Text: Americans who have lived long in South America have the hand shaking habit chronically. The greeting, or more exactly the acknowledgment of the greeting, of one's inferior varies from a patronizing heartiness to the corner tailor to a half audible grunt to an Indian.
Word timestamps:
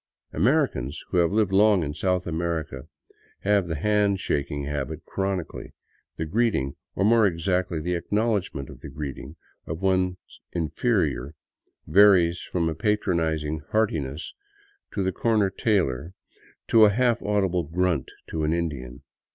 Americans 0.33 0.99
who 1.09 1.17
have 1.17 1.31
lived 1.31 1.51
long 1.51 1.83
in 1.83 1.93
South 1.93 2.25
America 2.25 2.87
have 3.41 3.67
the 3.67 3.75
hand 3.75 4.19
shaking 4.19 4.63
habit 4.63 5.05
chronically. 5.05 5.73
The 6.17 6.25
greeting, 6.25 6.75
or 6.95 7.05
more 7.05 7.27
exactly 7.27 7.79
the 7.79 7.93
acknowledgment 7.93 8.67
of 8.71 8.79
the 8.79 8.89
greeting, 8.89 9.35
of 9.67 9.83
one's 9.83 10.17
inferior 10.53 11.35
varies 11.85 12.41
from 12.41 12.67
a 12.67 12.73
patronizing 12.73 13.61
heartiness 13.73 14.33
to 14.95 15.03
the 15.03 15.11
corner 15.11 15.51
tailor 15.51 16.13
to 16.69 16.85
a 16.85 16.89
half 16.89 17.21
audible 17.21 17.61
grunt 17.61 18.09
to 18.31 18.43
an 18.43 18.53
Indian. 18.53 19.03